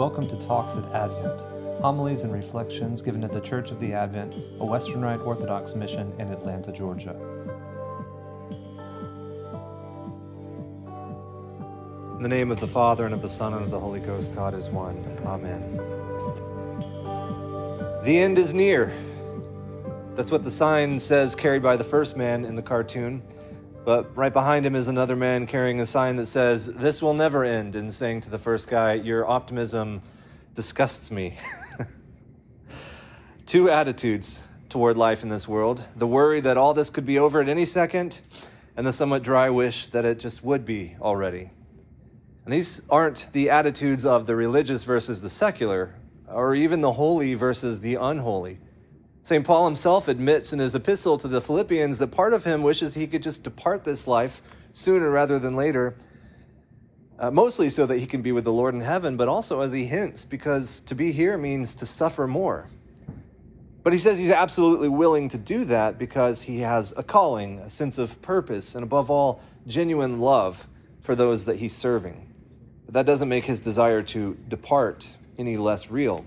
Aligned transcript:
Welcome 0.00 0.28
to 0.28 0.36
Talks 0.36 0.76
at 0.76 0.84
Advent, 0.94 1.42
homilies 1.82 2.22
and 2.22 2.32
reflections 2.32 3.02
given 3.02 3.22
at 3.22 3.32
the 3.32 3.40
Church 3.42 3.70
of 3.70 3.78
the 3.80 3.92
Advent, 3.92 4.32
a 4.58 4.64
Western 4.64 5.02
Rite 5.02 5.20
Orthodox 5.20 5.74
mission 5.74 6.14
in 6.18 6.32
Atlanta, 6.32 6.72
Georgia. 6.72 7.10
In 12.16 12.22
the 12.22 12.30
name 12.30 12.50
of 12.50 12.60
the 12.60 12.66
Father, 12.66 13.04
and 13.04 13.12
of 13.12 13.20
the 13.20 13.28
Son, 13.28 13.52
and 13.52 13.62
of 13.62 13.70
the 13.70 13.78
Holy 13.78 14.00
Ghost, 14.00 14.34
God 14.34 14.54
is 14.54 14.70
one. 14.70 14.96
Amen. 15.26 15.76
The 18.02 18.18
end 18.18 18.38
is 18.38 18.54
near. 18.54 18.94
That's 20.14 20.32
what 20.32 20.44
the 20.44 20.50
sign 20.50 20.98
says 20.98 21.34
carried 21.34 21.62
by 21.62 21.76
the 21.76 21.84
first 21.84 22.16
man 22.16 22.46
in 22.46 22.56
the 22.56 22.62
cartoon. 22.62 23.22
But 23.84 24.14
right 24.16 24.32
behind 24.32 24.66
him 24.66 24.74
is 24.74 24.88
another 24.88 25.16
man 25.16 25.46
carrying 25.46 25.80
a 25.80 25.86
sign 25.86 26.16
that 26.16 26.26
says, 26.26 26.66
This 26.66 27.00
will 27.00 27.14
never 27.14 27.44
end, 27.44 27.74
and 27.74 27.92
saying 27.92 28.20
to 28.22 28.30
the 28.30 28.38
first 28.38 28.68
guy, 28.68 28.94
Your 28.94 29.26
optimism 29.26 30.02
disgusts 30.54 31.10
me. 31.10 31.38
Two 33.46 33.70
attitudes 33.70 34.42
toward 34.68 34.96
life 34.96 35.22
in 35.22 35.28
this 35.28 35.48
world 35.48 35.84
the 35.96 36.06
worry 36.06 36.40
that 36.40 36.56
all 36.56 36.74
this 36.74 36.90
could 36.90 37.06
be 37.06 37.18
over 37.18 37.40
at 37.40 37.48
any 37.48 37.64
second, 37.64 38.20
and 38.76 38.86
the 38.86 38.92
somewhat 38.92 39.22
dry 39.22 39.48
wish 39.50 39.88
that 39.88 40.04
it 40.04 40.18
just 40.18 40.44
would 40.44 40.64
be 40.64 40.96
already. 41.00 41.50
And 42.44 42.54
these 42.54 42.82
aren't 42.90 43.32
the 43.32 43.50
attitudes 43.50 44.04
of 44.04 44.26
the 44.26 44.36
religious 44.36 44.84
versus 44.84 45.22
the 45.22 45.30
secular, 45.30 45.94
or 46.28 46.54
even 46.54 46.80
the 46.80 46.92
holy 46.92 47.34
versus 47.34 47.80
the 47.80 47.96
unholy. 47.96 48.58
St. 49.22 49.44
Paul 49.44 49.66
himself 49.66 50.08
admits 50.08 50.52
in 50.52 50.58
his 50.58 50.74
epistle 50.74 51.18
to 51.18 51.28
the 51.28 51.40
Philippians 51.40 51.98
that 51.98 52.08
part 52.08 52.32
of 52.32 52.44
him 52.44 52.62
wishes 52.62 52.94
he 52.94 53.06
could 53.06 53.22
just 53.22 53.42
depart 53.42 53.84
this 53.84 54.08
life 54.08 54.42
sooner 54.72 55.10
rather 55.10 55.38
than 55.38 55.54
later, 55.54 55.94
uh, 57.18 57.30
mostly 57.30 57.68
so 57.68 57.84
that 57.84 57.98
he 57.98 58.06
can 58.06 58.22
be 58.22 58.32
with 58.32 58.44
the 58.44 58.52
Lord 58.52 58.74
in 58.74 58.80
heaven, 58.80 59.18
but 59.18 59.28
also 59.28 59.60
as 59.60 59.72
he 59.72 59.84
hints, 59.84 60.24
because 60.24 60.80
to 60.80 60.94
be 60.94 61.12
here 61.12 61.36
means 61.36 61.74
to 61.76 61.86
suffer 61.86 62.26
more. 62.26 62.66
But 63.82 63.92
he 63.92 63.98
says 63.98 64.18
he's 64.18 64.30
absolutely 64.30 64.88
willing 64.88 65.28
to 65.28 65.38
do 65.38 65.64
that 65.66 65.98
because 65.98 66.42
he 66.42 66.60
has 66.60 66.94
a 66.96 67.02
calling, 67.02 67.58
a 67.58 67.70
sense 67.70 67.98
of 67.98 68.20
purpose, 68.22 68.74
and 68.74 68.82
above 68.82 69.10
all, 69.10 69.42
genuine 69.66 70.20
love 70.20 70.66
for 71.00 71.14
those 71.14 71.44
that 71.44 71.56
he's 71.56 71.74
serving. 71.74 72.26
But 72.86 72.94
that 72.94 73.06
doesn't 73.06 73.28
make 73.28 73.44
his 73.44 73.60
desire 73.60 74.02
to 74.02 74.34
depart 74.48 75.16
any 75.38 75.56
less 75.56 75.90
real. 75.90 76.24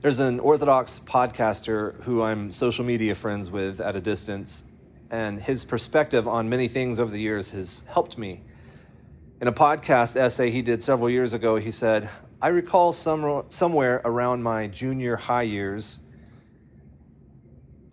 There's 0.00 0.20
an 0.20 0.38
Orthodox 0.38 1.00
podcaster 1.00 2.00
who 2.04 2.22
I'm 2.22 2.52
social 2.52 2.84
media 2.84 3.16
friends 3.16 3.50
with 3.50 3.80
at 3.80 3.96
a 3.96 4.00
distance, 4.00 4.62
and 5.10 5.40
his 5.40 5.64
perspective 5.64 6.28
on 6.28 6.48
many 6.48 6.68
things 6.68 7.00
over 7.00 7.10
the 7.10 7.18
years 7.18 7.50
has 7.50 7.82
helped 7.88 8.16
me. 8.16 8.42
In 9.40 9.48
a 9.48 9.52
podcast 9.52 10.14
essay 10.14 10.52
he 10.52 10.62
did 10.62 10.84
several 10.84 11.10
years 11.10 11.32
ago, 11.32 11.56
he 11.56 11.72
said, 11.72 12.08
I 12.40 12.46
recall 12.48 12.92
some, 12.92 13.46
somewhere 13.48 14.00
around 14.04 14.44
my 14.44 14.68
junior 14.68 15.16
high 15.16 15.42
years, 15.42 15.98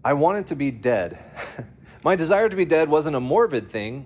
I 0.03 0.13
wanted 0.13 0.45
to 0.47 0.55
be 0.55 0.69
dead. 0.69 1.17
my 2.03 2.15
desire 2.15 2.49
to 2.49 2.55
be 2.55 2.65
dead 2.65 2.87
wasn't 2.87 3.15
a 3.15 3.19
morbid 3.19 3.67
thing, 3.67 4.05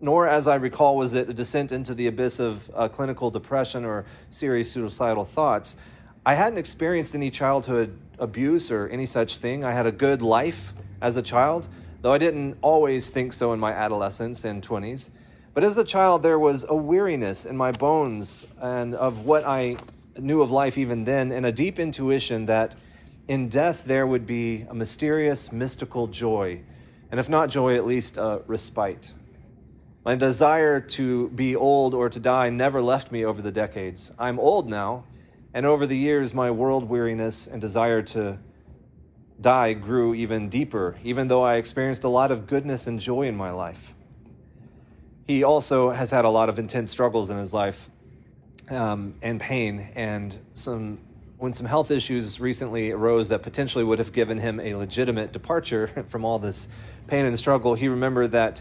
nor, 0.00 0.26
as 0.26 0.48
I 0.48 0.54
recall, 0.54 0.96
was 0.96 1.12
it 1.12 1.28
a 1.28 1.34
descent 1.34 1.70
into 1.70 1.92
the 1.92 2.06
abyss 2.06 2.40
of 2.40 2.70
uh, 2.74 2.88
clinical 2.88 3.30
depression 3.30 3.84
or 3.84 4.06
serious 4.30 4.72
suicidal 4.72 5.26
thoughts. 5.26 5.76
I 6.24 6.34
hadn't 6.34 6.58
experienced 6.58 7.14
any 7.14 7.30
childhood 7.30 7.98
abuse 8.18 8.70
or 8.70 8.86
any 8.88 9.06
such 9.06 9.38
thing. 9.38 9.64
I 9.64 9.72
had 9.72 9.86
a 9.86 9.92
good 9.92 10.20
life 10.20 10.74
as 11.00 11.16
a 11.16 11.22
child, 11.22 11.66
though 12.02 12.12
I 12.12 12.18
didn't 12.18 12.58
always 12.60 13.08
think 13.08 13.32
so 13.32 13.54
in 13.54 13.60
my 13.60 13.72
adolescence 13.72 14.44
and 14.44 14.62
20s. 14.62 15.08
But 15.54 15.64
as 15.64 15.78
a 15.78 15.84
child, 15.84 16.22
there 16.22 16.38
was 16.38 16.66
a 16.68 16.74
weariness 16.74 17.46
in 17.46 17.56
my 17.56 17.72
bones 17.72 18.46
and 18.60 18.94
of 18.94 19.24
what 19.24 19.44
I 19.46 19.78
knew 20.18 20.42
of 20.42 20.50
life 20.50 20.76
even 20.76 21.04
then, 21.04 21.32
and 21.32 21.46
a 21.46 21.52
deep 21.52 21.78
intuition 21.78 22.44
that 22.46 22.76
in 23.26 23.48
death 23.48 23.86
there 23.86 24.06
would 24.06 24.26
be 24.26 24.66
a 24.68 24.74
mysterious, 24.74 25.50
mystical 25.50 26.06
joy, 26.06 26.60
and 27.10 27.18
if 27.18 27.30
not 27.30 27.48
joy, 27.48 27.76
at 27.76 27.86
least 27.86 28.18
a 28.18 28.42
respite. 28.46 29.14
My 30.04 30.16
desire 30.16 30.80
to 30.80 31.30
be 31.30 31.56
old 31.56 31.94
or 31.94 32.10
to 32.10 32.20
die 32.20 32.50
never 32.50 32.82
left 32.82 33.10
me 33.10 33.24
over 33.24 33.40
the 33.40 33.52
decades. 33.52 34.12
I'm 34.18 34.38
old 34.38 34.68
now, 34.68 35.04
and 35.52 35.66
over 35.66 35.86
the 35.86 35.96
years, 35.96 36.32
my 36.32 36.50
world 36.50 36.88
weariness 36.88 37.46
and 37.46 37.60
desire 37.60 38.02
to 38.02 38.38
die 39.40 39.72
grew 39.72 40.14
even 40.14 40.48
deeper, 40.48 40.98
even 41.02 41.28
though 41.28 41.42
I 41.42 41.56
experienced 41.56 42.04
a 42.04 42.08
lot 42.08 42.30
of 42.30 42.46
goodness 42.46 42.86
and 42.86 43.00
joy 43.00 43.22
in 43.22 43.36
my 43.36 43.50
life. 43.50 43.94
He 45.26 45.42
also 45.42 45.90
has 45.90 46.10
had 46.10 46.24
a 46.24 46.28
lot 46.28 46.48
of 46.48 46.58
intense 46.58 46.90
struggles 46.90 47.30
in 47.30 47.36
his 47.36 47.54
life 47.54 47.88
um, 48.70 49.14
and 49.22 49.40
pain, 49.40 49.90
and 49.94 50.36
some 50.54 50.98
when 51.38 51.54
some 51.54 51.66
health 51.66 51.90
issues 51.90 52.38
recently 52.38 52.90
arose 52.90 53.30
that 53.30 53.42
potentially 53.42 53.82
would 53.82 53.98
have 53.98 54.12
given 54.12 54.36
him 54.36 54.60
a 54.60 54.74
legitimate 54.74 55.32
departure 55.32 55.86
from 56.08 56.22
all 56.22 56.38
this 56.38 56.68
pain 57.06 57.24
and 57.24 57.38
struggle, 57.38 57.74
he 57.74 57.88
remembered 57.88 58.32
that 58.32 58.60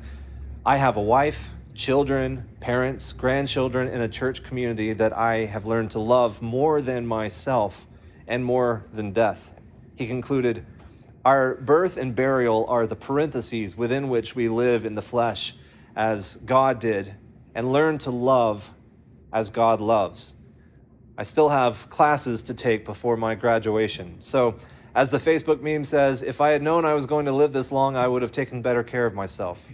I 0.66 0.78
have 0.78 0.96
a 0.96 1.02
wife 1.02 1.52
children, 1.80 2.46
parents, 2.60 3.14
grandchildren 3.14 3.88
in 3.88 4.02
a 4.02 4.10
church 4.10 4.44
community 4.44 4.92
that 4.92 5.18
I 5.18 5.46
have 5.46 5.66
learned 5.66 5.92
to 5.92 6.00
love 6.00 6.42
more 6.42 6.82
than 6.82 7.08
myself 7.08 7.88
and 8.28 8.44
more 8.44 8.86
than 8.92 9.14
death. 9.14 9.54
He 9.96 10.06
concluded, 10.06 10.66
Our 11.24 11.56
birth 11.56 11.96
and 11.96 12.14
burial 12.14 12.66
are 12.68 12.86
the 12.86 12.98
parentheses 12.98 13.78
within 13.78 14.10
which 14.10 14.36
we 14.36 14.50
live 14.50 14.84
in 14.84 14.96
the 14.96 15.02
flesh 15.02 15.56
as 15.96 16.36
God 16.46 16.80
did 16.80 17.16
and 17.56 17.72
learn 17.72 17.98
to 18.00 18.12
love 18.12 18.74
as 19.32 19.50
God 19.50 19.80
loves. 19.80 20.36
I 21.18 21.24
still 21.24 21.48
have 21.48 21.90
classes 21.90 22.44
to 22.44 22.54
take 22.54 22.84
before 22.84 23.16
my 23.16 23.36
graduation. 23.36 24.20
So, 24.20 24.58
as 24.94 25.12
the 25.12 25.18
Facebook 25.18 25.62
meme 25.62 25.86
says, 25.86 26.24
if 26.24 26.42
I 26.42 26.50
had 26.50 26.62
known 26.62 26.84
I 26.84 26.94
was 26.94 27.06
going 27.06 27.26
to 27.28 27.32
live 27.32 27.54
this 27.54 27.72
long, 27.72 27.96
I 27.96 28.06
would 28.06 28.22
have 28.22 28.34
taken 28.34 28.62
better 28.62 28.84
care 28.84 29.06
of 29.06 29.14
myself. 29.14 29.70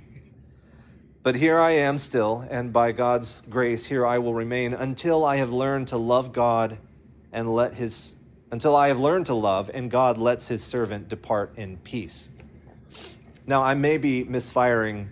But 1.26 1.38
here 1.38 1.60
I 1.60 1.72
am 1.72 1.98
still, 1.98 2.46
and 2.52 2.72
by 2.72 2.92
God's 2.92 3.42
grace, 3.50 3.88
here 3.88 4.06
I 4.06 4.20
will 4.20 4.36
remain 4.36 4.76
until 4.76 5.26
I 5.26 5.38
have 5.38 5.52
learned 5.52 5.88
to 5.88 5.98
love 5.98 6.32
God 6.32 6.78
and 7.34 7.52
let 7.52 7.74
his 7.74 8.18
until 8.52 8.76
I 8.76 8.90
have 8.90 9.00
learned 9.00 9.26
to 9.26 9.34
love 9.34 9.72
and 9.74 9.90
God 9.90 10.20
lets 10.20 10.50
his 10.50 10.64
servant 10.64 11.10
depart 11.10 11.58
in 11.58 11.78
peace. 11.78 12.30
Now, 13.48 13.64
I 13.64 13.74
may 13.74 13.98
be 13.98 14.24
misfiring 14.24 15.10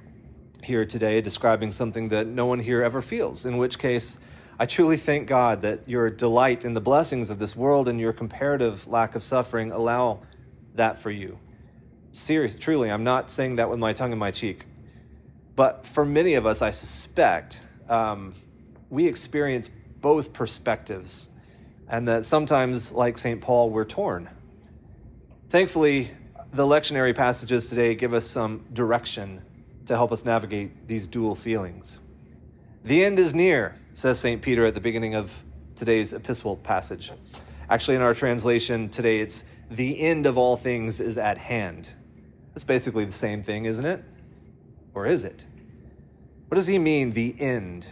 here 0.63 0.85
today, 0.85 1.19
describing 1.19 1.71
something 1.71 2.09
that 2.09 2.27
no 2.27 2.45
one 2.45 2.59
here 2.59 2.83
ever 2.83 3.01
feels, 3.01 3.43
in 3.43 3.57
which 3.57 3.79
case, 3.79 4.19
I 4.59 4.67
truly 4.67 4.97
thank 4.97 5.27
God 5.27 5.63
that 5.63 5.89
your 5.89 6.11
delight 6.11 6.63
in 6.63 6.75
the 6.75 6.79
blessings 6.79 7.31
of 7.31 7.39
this 7.39 7.55
world 7.55 7.87
and 7.87 7.99
your 7.99 8.13
comparative 8.13 8.85
lack 8.85 9.15
of 9.15 9.23
suffering 9.23 9.71
allow 9.71 10.19
that 10.75 10.99
for 10.99 11.09
you. 11.09 11.39
Serious, 12.11 12.55
truly, 12.55 12.91
I'm 12.91 13.03
not 13.03 13.31
saying 13.31 13.55
that 13.55 13.67
with 13.67 13.79
my 13.79 13.93
tongue 13.93 14.11
in 14.11 14.19
my 14.19 14.29
cheek. 14.29 14.67
But 15.55 15.85
for 15.85 16.05
many 16.05 16.33
of 16.33 16.45
us, 16.45 16.61
I 16.61 16.71
suspect, 16.71 17.61
um, 17.87 18.33
we 18.89 19.07
experience 19.07 19.69
both 20.01 20.33
perspectives, 20.33 21.29
and 21.87 22.07
that 22.07 22.25
sometimes, 22.25 22.91
like 22.91 23.17
St. 23.17 23.39
Paul, 23.39 23.69
we're 23.69 23.85
torn. 23.85 24.29
Thankfully, 25.49 26.09
the 26.51 26.63
lectionary 26.63 27.15
passages 27.15 27.69
today 27.69 27.95
give 27.95 28.13
us 28.13 28.25
some 28.25 28.65
direction 28.73 29.41
to 29.85 29.95
help 29.95 30.11
us 30.11 30.25
navigate 30.25 30.87
these 30.87 31.07
dual 31.07 31.35
feelings. 31.35 31.99
The 32.83 33.03
end 33.03 33.19
is 33.19 33.33
near, 33.33 33.75
says 33.93 34.19
St. 34.19 34.41
Peter 34.41 34.65
at 34.65 34.75
the 34.75 34.81
beginning 34.81 35.15
of 35.15 35.43
today's 35.75 36.13
epistle 36.13 36.57
passage. 36.57 37.11
Actually, 37.69 37.95
in 37.95 38.01
our 38.01 38.13
translation 38.13 38.89
today, 38.89 39.19
it's 39.19 39.45
the 39.69 39.99
end 39.99 40.25
of 40.25 40.37
all 40.37 40.57
things 40.57 40.99
is 40.99 41.17
at 41.17 41.37
hand. 41.37 41.89
That's 42.53 42.65
basically 42.65 43.05
the 43.05 43.11
same 43.11 43.41
thing, 43.41 43.65
isn't 43.65 43.85
it? 43.85 44.03
Or 44.93 45.07
is 45.07 45.23
it? 45.23 45.45
What 46.47 46.55
does 46.55 46.67
he 46.67 46.77
mean, 46.77 47.11
the 47.11 47.35
end? 47.39 47.87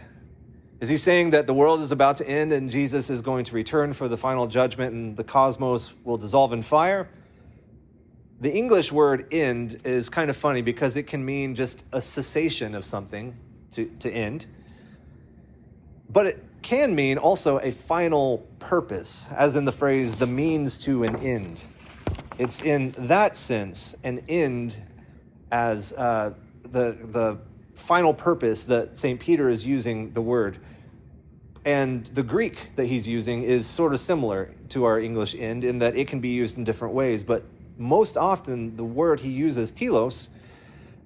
Is 0.80 0.88
he 0.88 0.96
saying 0.96 1.30
that 1.30 1.46
the 1.46 1.54
world 1.54 1.80
is 1.80 1.92
about 1.92 2.16
to 2.16 2.28
end 2.28 2.52
and 2.52 2.70
Jesus 2.70 3.08
is 3.08 3.22
going 3.22 3.44
to 3.44 3.54
return 3.54 3.92
for 3.92 4.08
the 4.08 4.16
final 4.16 4.46
judgment 4.46 4.94
and 4.94 5.16
the 5.16 5.24
cosmos 5.24 5.94
will 6.04 6.16
dissolve 6.16 6.52
in 6.52 6.62
fire? 6.62 7.08
The 8.40 8.52
English 8.52 8.90
word 8.90 9.32
end 9.32 9.80
is 9.84 10.08
kind 10.08 10.28
of 10.28 10.36
funny 10.36 10.62
because 10.62 10.96
it 10.96 11.04
can 11.04 11.24
mean 11.24 11.54
just 11.54 11.84
a 11.92 12.00
cessation 12.00 12.74
of 12.74 12.84
something 12.84 13.36
to, 13.72 13.86
to 14.00 14.10
end. 14.10 14.46
But 16.10 16.26
it 16.26 16.44
can 16.62 16.94
mean 16.94 17.18
also 17.18 17.58
a 17.58 17.70
final 17.70 18.38
purpose, 18.58 19.28
as 19.36 19.54
in 19.54 19.64
the 19.64 19.72
phrase, 19.72 20.16
the 20.16 20.26
means 20.26 20.78
to 20.80 21.04
an 21.04 21.16
end. 21.16 21.60
It's 22.38 22.60
in 22.60 22.90
that 22.98 23.36
sense 23.36 23.94
an 24.02 24.24
end 24.28 24.82
as 25.52 25.92
uh, 25.92 26.34
the, 26.72 26.96
the 27.00 27.38
final 27.74 28.12
purpose 28.12 28.64
that 28.64 28.96
St. 28.96 29.20
Peter 29.20 29.48
is 29.48 29.64
using 29.64 30.12
the 30.12 30.22
word. 30.22 30.58
And 31.64 32.06
the 32.06 32.22
Greek 32.22 32.74
that 32.76 32.86
he's 32.86 33.06
using 33.06 33.44
is 33.44 33.66
sort 33.66 33.94
of 33.94 34.00
similar 34.00 34.52
to 34.70 34.84
our 34.84 34.98
English 34.98 35.34
end 35.36 35.62
in 35.62 35.78
that 35.78 35.96
it 35.96 36.08
can 36.08 36.20
be 36.20 36.30
used 36.30 36.58
in 36.58 36.64
different 36.64 36.94
ways. 36.94 37.22
But 37.22 37.44
most 37.78 38.16
often, 38.16 38.76
the 38.76 38.84
word 38.84 39.20
he 39.20 39.30
uses, 39.30 39.70
telos, 39.70 40.30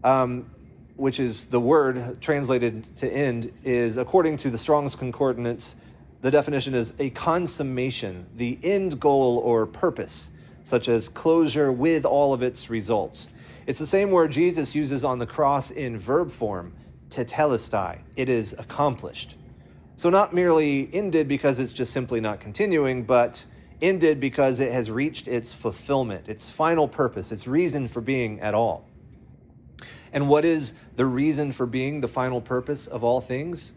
um, 0.02 0.50
which 0.96 1.20
is 1.20 1.46
the 1.46 1.60
word 1.60 2.20
translated 2.22 2.84
to 2.96 3.08
end, 3.08 3.52
is 3.64 3.98
according 3.98 4.38
to 4.38 4.50
the 4.50 4.58
Strong's 4.58 4.94
Concordance, 4.94 5.76
the 6.22 6.30
definition 6.30 6.74
is 6.74 6.94
a 6.98 7.10
consummation, 7.10 8.26
the 8.34 8.58
end 8.62 8.98
goal 8.98 9.38
or 9.38 9.66
purpose, 9.66 10.30
such 10.62 10.88
as 10.88 11.08
closure 11.08 11.70
with 11.70 12.06
all 12.06 12.32
of 12.32 12.42
its 12.42 12.70
results. 12.70 13.30
It's 13.66 13.80
the 13.80 13.86
same 13.86 14.12
word 14.12 14.30
Jesus 14.30 14.76
uses 14.76 15.04
on 15.04 15.18
the 15.18 15.26
cross 15.26 15.72
in 15.72 15.98
verb 15.98 16.30
form, 16.30 16.72
tetelestai. 17.08 17.98
It 18.14 18.28
is 18.28 18.54
accomplished. 18.56 19.36
So, 19.96 20.08
not 20.08 20.32
merely 20.32 20.88
ended 20.92 21.26
because 21.26 21.58
it's 21.58 21.72
just 21.72 21.92
simply 21.92 22.20
not 22.20 22.38
continuing, 22.38 23.04
but 23.04 23.44
ended 23.82 24.20
because 24.20 24.60
it 24.60 24.72
has 24.72 24.90
reached 24.90 25.26
its 25.26 25.52
fulfillment, 25.52 26.28
its 26.28 26.48
final 26.48 26.86
purpose, 26.86 27.32
its 27.32 27.46
reason 27.48 27.88
for 27.88 28.00
being 28.00 28.40
at 28.40 28.54
all. 28.54 28.86
And 30.12 30.28
what 30.28 30.44
is 30.44 30.74
the 30.94 31.06
reason 31.06 31.50
for 31.50 31.66
being 31.66 32.00
the 32.00 32.08
final 32.08 32.40
purpose 32.40 32.86
of 32.86 33.02
all 33.02 33.20
things? 33.20 33.74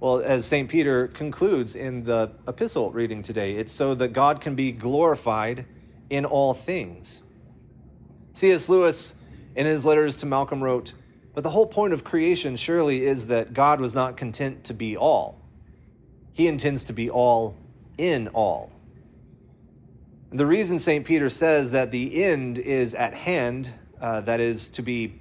Well, 0.00 0.20
as 0.20 0.46
St. 0.46 0.68
Peter 0.68 1.08
concludes 1.08 1.74
in 1.74 2.04
the 2.04 2.30
epistle 2.46 2.90
reading 2.90 3.22
today, 3.22 3.56
it's 3.56 3.72
so 3.72 3.94
that 3.94 4.08
God 4.12 4.40
can 4.40 4.54
be 4.54 4.70
glorified 4.70 5.66
in 6.10 6.24
all 6.24 6.54
things. 6.54 7.22
C.S. 8.34 8.68
Lewis, 8.68 9.14
in 9.54 9.66
his 9.66 9.84
letters 9.84 10.16
to 10.16 10.26
Malcolm, 10.26 10.62
wrote, 10.62 10.94
But 11.34 11.44
the 11.44 11.50
whole 11.50 11.66
point 11.66 11.92
of 11.92 12.04
creation 12.04 12.56
surely 12.56 13.04
is 13.04 13.28
that 13.28 13.52
God 13.54 13.80
was 13.80 13.94
not 13.94 14.16
content 14.16 14.64
to 14.64 14.74
be 14.74 14.96
all. 14.96 15.40
He 16.32 16.48
intends 16.48 16.84
to 16.84 16.92
be 16.92 17.08
all 17.08 17.56
in 17.96 18.28
all. 18.28 18.72
And 20.30 20.40
the 20.40 20.46
reason 20.46 20.78
St. 20.78 21.04
Peter 21.04 21.28
says 21.28 21.72
that 21.72 21.92
the 21.92 22.24
end 22.24 22.58
is 22.58 22.92
at 22.94 23.14
hand, 23.14 23.70
uh, 24.00 24.20
that 24.22 24.40
is 24.40 24.68
to 24.70 24.82
be 24.82 25.14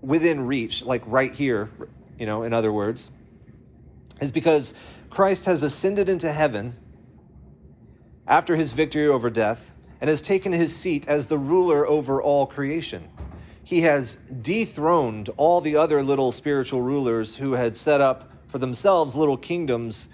within 0.00 0.46
reach, 0.46 0.82
like 0.82 1.02
right 1.06 1.32
here, 1.32 1.70
you 2.18 2.26
know, 2.26 2.42
in 2.42 2.52
other 2.52 2.72
words, 2.72 3.10
is 4.20 4.32
because 4.32 4.72
Christ 5.10 5.44
has 5.44 5.62
ascended 5.62 6.08
into 6.08 6.32
heaven 6.32 6.74
after 8.26 8.56
his 8.56 8.72
victory 8.72 9.08
over 9.08 9.28
death 9.28 9.74
and 10.00 10.08
has 10.08 10.22
taken 10.22 10.52
his 10.52 10.74
seat 10.74 11.06
as 11.08 11.26
the 11.26 11.38
ruler 11.38 11.86
over 11.86 12.20
all 12.22 12.46
creation. 12.46 13.08
He 13.64 13.80
has 13.80 14.16
dethroned 14.16 15.30
all 15.36 15.60
the 15.60 15.76
other 15.76 16.02
little 16.02 16.32
spiritual 16.32 16.82
rulers 16.82 17.36
who 17.36 17.52
had 17.52 17.76
set 17.76 18.00
up 18.00 18.30
for 18.46 18.58
themselves 18.58 19.16
little 19.16 19.38
kingdoms 19.38 20.08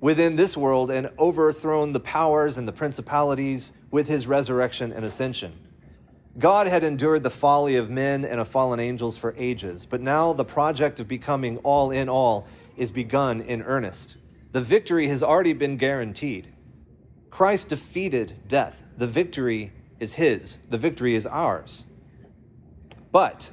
within 0.00 0.36
this 0.36 0.56
world 0.56 0.90
and 0.90 1.10
overthrown 1.18 1.92
the 1.92 2.00
powers 2.00 2.56
and 2.56 2.66
the 2.66 2.72
principalities 2.72 3.72
with 3.90 4.08
his 4.08 4.26
resurrection 4.26 4.92
and 4.92 5.04
ascension. 5.04 5.52
God 6.38 6.66
had 6.66 6.84
endured 6.84 7.22
the 7.22 7.30
folly 7.30 7.76
of 7.76 7.88
men 7.88 8.24
and 8.24 8.40
of 8.40 8.48
fallen 8.48 8.80
angels 8.80 9.16
for 9.16 9.34
ages, 9.38 9.86
but 9.86 10.00
now 10.00 10.32
the 10.32 10.44
project 10.44 11.00
of 11.00 11.08
becoming 11.08 11.58
all 11.58 11.90
in 11.90 12.08
all 12.08 12.46
is 12.76 12.90
begun 12.90 13.40
in 13.40 13.62
earnest. 13.62 14.16
The 14.52 14.60
victory 14.60 15.08
has 15.08 15.22
already 15.22 15.54
been 15.54 15.76
guaranteed. 15.76 16.48
Christ 17.30 17.70
defeated 17.70 18.48
death. 18.48 18.84
The 18.96 19.06
victory 19.06 19.72
is 19.98 20.14
his, 20.14 20.58
the 20.68 20.78
victory 20.78 21.14
is 21.14 21.26
ours. 21.26 21.84
But 23.16 23.50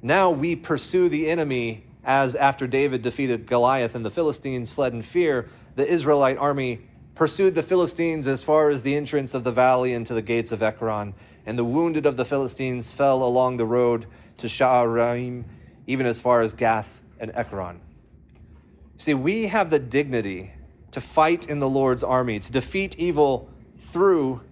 now 0.00 0.30
we 0.30 0.54
pursue 0.54 1.08
the 1.08 1.28
enemy 1.28 1.86
as 2.04 2.36
after 2.36 2.68
David 2.68 3.02
defeated 3.02 3.44
Goliath 3.44 3.96
and 3.96 4.06
the 4.06 4.12
Philistines 4.12 4.72
fled 4.72 4.92
in 4.92 5.02
fear, 5.02 5.48
the 5.74 5.84
Israelite 5.84 6.38
army 6.38 6.82
pursued 7.16 7.56
the 7.56 7.64
Philistines 7.64 8.28
as 8.28 8.44
far 8.44 8.70
as 8.70 8.84
the 8.84 8.94
entrance 8.94 9.34
of 9.34 9.42
the 9.42 9.50
valley 9.50 9.92
into 9.92 10.14
the 10.14 10.22
gates 10.22 10.52
of 10.52 10.62
Ekron, 10.62 11.14
and 11.44 11.58
the 11.58 11.64
wounded 11.64 12.06
of 12.06 12.16
the 12.16 12.24
Philistines 12.24 12.92
fell 12.92 13.24
along 13.24 13.56
the 13.56 13.66
road 13.66 14.06
to 14.36 14.46
Shaaraim, 14.46 15.46
even 15.88 16.06
as 16.06 16.20
far 16.20 16.40
as 16.40 16.52
Gath 16.52 17.02
and 17.18 17.32
Ekron. 17.34 17.80
See, 18.98 19.14
we 19.14 19.48
have 19.48 19.70
the 19.70 19.80
dignity 19.80 20.52
to 20.92 21.00
fight 21.00 21.48
in 21.48 21.58
the 21.58 21.68
Lord's 21.68 22.04
army, 22.04 22.38
to 22.38 22.52
defeat 22.52 22.96
evil 23.00 23.50
through 23.76 24.42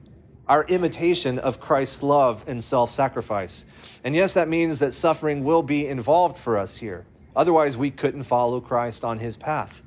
our 0.49 0.64
imitation 0.64 1.38
of 1.38 1.61
Christ's 1.61 2.02
love 2.02 2.44
and 2.46 2.62
self 2.62 2.91
sacrifice. 2.91 3.67
And 4.02 4.14
yes, 4.14 4.35
that 4.35 4.49
means 4.49 4.79
that 4.81 4.93
suffering 4.93 5.44
will 5.44 5.62
be 5.62 5.87
involved 5.87 6.38
for 6.38 6.58
us 6.58 6.76
here. 6.76 7.06
Otherwise, 7.35 7.76
we 7.76 7.91
couldn't 7.91 8.25
follow 8.25 8.61
Christ 8.61 9.05
on 9.05 9.19
his 9.19 9.37
path. 9.37 9.82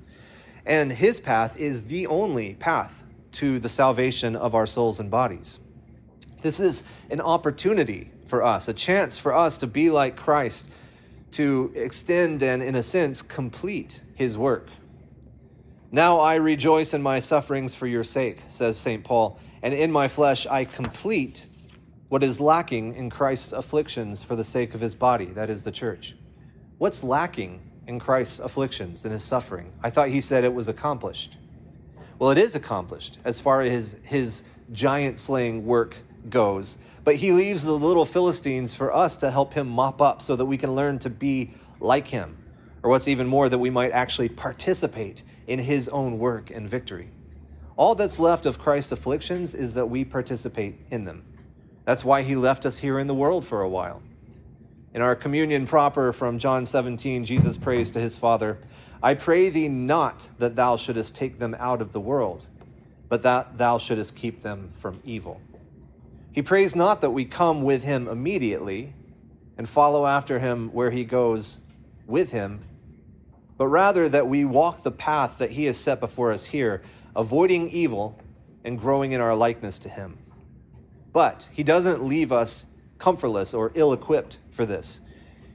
And 0.66 0.92
his 0.92 1.20
path 1.20 1.58
is 1.58 1.84
the 1.84 2.08
only 2.08 2.56
path 2.56 3.04
to 3.34 3.60
the 3.60 3.70
salvation 3.70 4.36
of 4.36 4.56
our 4.56 4.66
souls 4.66 5.00
and 5.00 5.10
bodies. 5.10 5.60
This 6.42 6.60
is 6.60 6.84
an 7.10 7.22
opportunity 7.22 8.12
for 8.26 8.44
us, 8.44 8.68
a 8.68 8.74
chance 8.74 9.18
for 9.18 9.34
us 9.34 9.58
to 9.60 9.68
be 9.68 9.90
like 9.90 10.16
Christ, 10.16 10.68
to 11.32 11.72
extend 11.76 12.42
and, 12.44 12.62
in 12.62 12.76
a 12.76 12.84
sense, 12.84 13.22
complete 13.22 14.02
his 14.16 14.38
work. 14.38 14.70
Now 15.92 16.20
I 16.20 16.36
rejoice 16.36 16.94
in 16.94 17.02
my 17.02 17.20
sufferings 17.20 17.74
for 17.74 17.88
your 17.88 18.04
sake, 18.04 18.42
says 18.50 18.78
St. 18.78 19.04
Paul, 19.04 19.40
and 19.62 19.74
in 19.74 19.92
my 19.92 20.08
flesh 20.08 20.46
I 20.48 20.66
complete 20.66 21.48
what 22.10 22.24
is 22.24 22.40
lacking 22.40 22.94
in 22.94 23.10
Christ's 23.10 23.52
afflictions 23.52 24.24
for 24.24 24.36
the 24.36 24.44
sake 24.44 24.74
of 24.74 24.80
his 24.80 24.96
body, 24.96 25.26
that 25.26 25.50
is 25.50 25.64
the 25.64 25.72
church. 25.72 26.16
What's 26.78 27.04
lacking 27.04 27.60
in 27.86 28.00
Christ's 28.00 28.40
afflictions 28.40 29.04
and 29.04 29.14
his 29.14 29.24
suffering? 29.24 29.74
I 29.84 29.90
thought 29.90 30.10
he 30.10 30.22
said 30.22 30.44
it 30.44 30.54
was 30.54 30.68
accomplished. 30.68 31.38
Well, 32.20 32.32
it 32.32 32.38
is 32.38 32.56
accomplished 32.56 33.20
as 33.26 33.40
far 33.40 33.62
as 33.62 33.98
his 34.04 34.44
giant 34.72 35.20
slaying 35.20 35.66
work 35.66 35.98
goes, 36.30 36.78
but 37.04 37.16
he 37.16 37.32
leaves 37.32 37.64
the 37.64 37.74
little 37.74 38.06
Philistines 38.06 38.76
for 38.76 38.94
us 38.94 39.18
to 39.18 39.32
help 39.32 39.54
him 39.54 39.68
mop 39.68 40.02
up 40.02 40.22
so 40.22 40.36
that 40.36 40.46
we 40.46 40.58
can 40.58 40.76
learn 40.76 41.00
to 41.00 41.10
be 41.10 41.52
like 41.80 42.08
him. 42.08 42.38
Or 42.84 42.90
what's 42.90 43.08
even 43.08 43.28
more, 43.28 43.50
that 43.50 43.58
we 43.58 43.70
might 43.70 43.92
actually 43.92 44.30
participate 44.30 45.24
in 45.48 45.60
his 45.60 45.90
own 45.90 46.20
work 46.20 46.52
and 46.52 46.70
victory. 46.70 47.10
All 47.78 47.94
that's 47.94 48.20
left 48.20 48.48
of 48.48 48.58
Christ's 48.58 48.92
afflictions 48.92 49.54
is 49.54 49.76
that 49.76 49.86
we 49.86 50.04
participate 50.04 50.80
in 50.90 51.06
them. 51.06 51.24
That's 51.86 52.04
why 52.04 52.24
he 52.24 52.36
left 52.36 52.66
us 52.66 52.80
here 52.80 52.98
in 52.98 53.08
the 53.08 53.14
world 53.14 53.46
for 53.46 53.62
a 53.62 53.70
while. 53.70 54.02
In 54.94 55.04
our 55.04 55.16
communion 55.16 55.68
proper 55.68 56.12
from 56.12 56.40
John 56.40 56.66
17, 56.66 57.24
Jesus 57.24 57.56
prays 57.56 57.92
to 57.92 58.00
his 58.00 58.18
Father, 58.18 58.58
I 59.02 59.14
pray 59.14 59.50
thee 59.50 59.68
not 59.68 60.30
that 60.40 60.56
thou 60.56 60.76
shouldest 60.76 61.14
take 61.14 61.38
them 61.38 61.56
out 61.60 61.82
of 61.82 61.92
the 61.92 62.00
world, 62.00 62.48
but 63.10 63.22
that 63.22 63.60
thou 63.60 63.78
shouldest 63.78 64.16
keep 64.16 64.42
them 64.42 64.72
from 64.74 65.00
evil. 65.06 65.40
He 66.32 66.42
prays 66.42 66.76
not 66.76 67.02
that 67.02 67.12
we 67.12 67.26
come 67.26 67.62
with 67.62 67.84
him 67.84 68.08
immediately 68.08 68.94
and 69.56 69.70
follow 69.70 70.08
after 70.08 70.40
him 70.40 70.70
where 70.74 70.90
he 70.90 71.06
goes 71.06 71.60
with 72.08 72.32
him, 72.32 72.62
but 73.56 73.68
rather 73.68 74.10
that 74.10 74.28
we 74.28 74.46
walk 74.46 74.82
the 74.84 74.92
path 74.92 75.38
that 75.38 75.52
he 75.52 75.66
has 75.66 75.78
set 75.78 76.00
before 76.00 76.32
us 76.32 76.46
here, 76.46 76.82
avoiding 77.18 77.70
evil 77.72 78.18
and 78.64 78.78
growing 78.78 79.12
in 79.12 79.20
our 79.20 79.36
likeness 79.36 79.80
to 79.80 79.90
him. 79.90 80.20
But 81.12 81.50
he 81.52 81.64
doesn't 81.64 82.06
leave 82.06 82.32
us 82.32 82.68
comfortless 83.00 83.54
or 83.54 83.72
ill 83.74 83.92
equipped 83.92 84.38
for 84.52 84.66
this. 84.66 85.02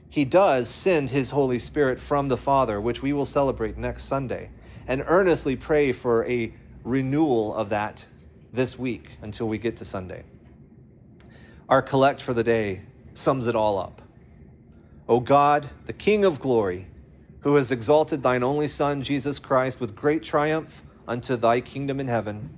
He 0.09 0.25
does 0.25 0.67
send 0.67 1.09
his 1.09 1.31
Holy 1.31 1.57
Spirit 1.57 1.99
from 1.99 2.27
the 2.27 2.37
Father, 2.37 2.79
which 2.79 3.01
we 3.01 3.13
will 3.13 3.25
celebrate 3.25 3.77
next 3.77 4.03
Sunday, 4.03 4.51
and 4.87 5.03
earnestly 5.07 5.55
pray 5.55 5.91
for 5.91 6.25
a 6.27 6.53
renewal 6.83 7.55
of 7.55 7.69
that 7.69 8.07
this 8.51 8.77
week 8.77 9.11
until 9.21 9.47
we 9.47 9.57
get 9.57 9.77
to 9.77 9.85
Sunday. 9.85 10.23
Our 11.69 11.81
collect 11.81 12.21
for 12.21 12.33
the 12.33 12.43
day 12.43 12.81
sums 13.13 13.47
it 13.47 13.55
all 13.55 13.77
up. 13.77 14.01
O 15.07 15.19
God, 15.19 15.69
the 15.85 15.93
King 15.93 16.25
of 16.25 16.39
glory, 16.39 16.87
who 17.39 17.55
has 17.55 17.71
exalted 17.71 18.21
thine 18.21 18.43
only 18.43 18.67
Son, 18.67 19.01
Jesus 19.01 19.39
Christ, 19.39 19.79
with 19.79 19.95
great 19.95 20.23
triumph 20.23 20.83
unto 21.07 21.35
thy 21.35 21.61
kingdom 21.61 21.99
in 21.99 22.07
heaven, 22.07 22.57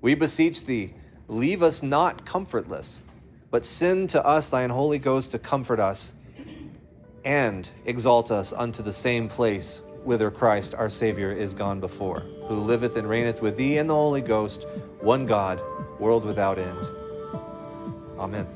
we 0.00 0.14
beseech 0.14 0.64
thee, 0.64 0.94
leave 1.28 1.62
us 1.62 1.82
not 1.82 2.24
comfortless 2.24 3.02
but 3.50 3.64
send 3.64 4.10
to 4.10 4.24
us 4.24 4.48
thine 4.48 4.70
Holy 4.70 4.98
Ghost 4.98 5.32
to 5.32 5.38
comfort 5.38 5.80
us 5.80 6.14
and 7.24 7.68
exalt 7.84 8.30
us 8.30 8.52
unto 8.52 8.82
the 8.82 8.92
same 8.92 9.28
place 9.28 9.82
whither 10.04 10.30
Christ 10.30 10.74
our 10.74 10.88
Savior 10.88 11.30
is 11.32 11.52
gone 11.52 11.80
before, 11.80 12.20
who 12.46 12.54
liveth 12.54 12.96
and 12.96 13.08
reigneth 13.08 13.42
with 13.42 13.58
thee 13.58 13.76
and 13.76 13.90
the 13.90 13.94
Holy 13.94 14.22
Ghost, 14.22 14.66
one 15.00 15.26
God, 15.26 15.60
world 15.98 16.24
without 16.24 16.58
end. 16.58 16.88
Amen. 18.18 18.46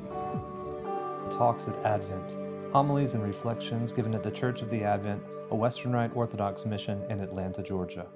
Talks 1.30 1.68
at 1.68 1.76
Advent 1.84 2.36
Homilies 2.72 3.14
and 3.14 3.22
reflections 3.22 3.92
given 3.92 4.14
at 4.14 4.22
the 4.22 4.30
Church 4.30 4.62
of 4.62 4.70
the 4.70 4.82
Advent, 4.82 5.22
a 5.50 5.54
Western 5.54 5.92
Rite 5.92 6.16
Orthodox 6.16 6.64
mission 6.64 7.02
in 7.08 7.20
Atlanta, 7.20 7.62
Georgia. 7.62 8.06